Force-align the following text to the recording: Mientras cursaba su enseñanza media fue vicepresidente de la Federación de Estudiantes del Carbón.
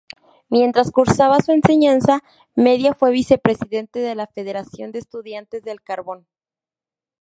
Mientras 0.49 0.89
cursaba 0.89 1.37
su 1.41 1.51
enseñanza 1.51 2.23
media 2.55 2.95
fue 2.95 3.11
vicepresidente 3.11 3.99
de 3.99 4.15
la 4.15 4.25
Federación 4.25 4.91
de 4.91 4.97
Estudiantes 4.97 5.61
del 5.61 5.83
Carbón. 5.83 6.25